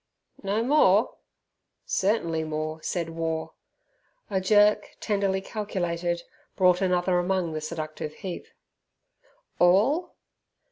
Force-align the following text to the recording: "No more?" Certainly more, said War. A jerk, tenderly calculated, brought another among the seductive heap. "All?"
"No 0.41 0.63
more?" 0.63 1.13
Certainly 1.85 2.43
more, 2.45 2.81
said 2.81 3.11
War. 3.11 3.53
A 4.31 4.41
jerk, 4.41 4.97
tenderly 4.99 5.41
calculated, 5.41 6.23
brought 6.55 6.81
another 6.81 7.19
among 7.19 7.53
the 7.53 7.61
seductive 7.61 8.15
heap. 8.15 8.47
"All?" 9.59 10.15